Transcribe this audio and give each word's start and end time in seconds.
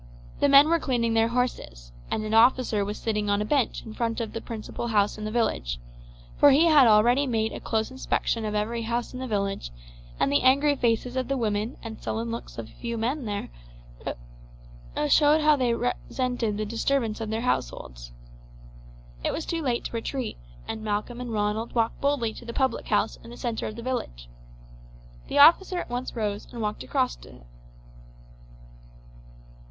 The 0.39 0.49
men 0.49 0.67
were 0.67 0.79
cleaning 0.79 1.13
their 1.13 1.27
horses, 1.27 1.91
and 2.09 2.25
an 2.25 2.33
officer 2.33 2.83
was 2.83 2.97
sitting 2.97 3.29
on 3.29 3.39
a 3.39 3.45
bench 3.45 3.83
in 3.85 3.93
front 3.93 4.19
of 4.19 4.33
the 4.33 4.41
principal 4.41 4.87
house 4.87 5.15
in 5.15 5.25
the 5.25 5.29
village; 5.31 5.79
for 6.37 6.49
he 6.49 6.65
had 6.65 6.87
already 6.87 7.27
made 7.27 7.51
a 7.53 7.59
close 7.59 7.91
inspection 7.91 8.43
of 8.43 8.55
every 8.55 8.81
house 8.81 9.13
in 9.13 9.19
the 9.19 9.27
village, 9.27 9.69
and 10.19 10.31
the 10.31 10.41
angry 10.41 10.75
faces 10.75 11.15
of 11.15 11.27
the 11.27 11.37
women 11.37 11.77
and 11.83 11.97
the 11.97 12.01
sullen 12.01 12.31
looks 12.31 12.57
of 12.57 12.67
a 12.67 12.71
few 12.71 12.97
men 12.97 13.25
there 13.25 13.49
were 14.03 14.15
about 14.95 15.11
showed 15.11 15.39
how 15.41 15.55
they 15.55 15.71
resented 15.75 16.57
the 16.57 16.65
disturbance 16.65 17.21
of 17.21 17.29
their 17.29 17.41
households. 17.41 18.11
It 19.23 19.31
was 19.33 19.45
too 19.45 19.61
late 19.61 19.83
to 19.85 19.91
retreat, 19.91 20.39
and 20.67 20.83
Malcolm 20.83 21.21
and 21.21 21.31
Ronald 21.31 21.75
walked 21.75 22.01
boldly 22.01 22.33
to 22.33 22.43
the 22.45 22.53
public 22.55 22.87
house 22.87 23.17
in 23.17 23.29
the 23.29 23.37
centre 23.37 23.67
of 23.67 23.75
the 23.75 23.83
village. 23.83 24.29
The 25.27 25.37
officer 25.37 25.77
at 25.77 25.91
once 25.91 26.15
rose 26.15 26.47
and 26.51 26.59
walked 26.59 26.81
across 26.81 27.15
to 27.17 27.29
him. 27.33 27.43